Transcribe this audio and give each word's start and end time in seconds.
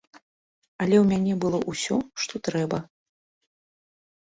Але 0.85 0.95
ў 1.01 1.03
мяне 1.11 1.33
было 1.45 1.57
ўсё, 1.75 1.95
што 2.27 2.35
трэба. 2.51 2.77